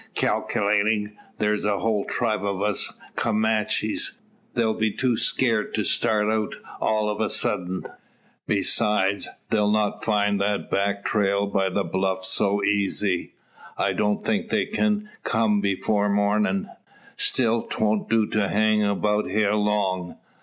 [0.15, 4.13] Calculatin' there's a whole tribe o' us Comanches,
[4.55, 7.87] they'll be too scared to start out all of a suddint.
[8.47, 13.33] Besides, they'll not find that back trail by the bluff so easy.
[13.77, 15.11] I don't think they can
[15.61, 16.67] before mornin'.
[17.15, 20.15] Still 'twont do to hang about hyar long.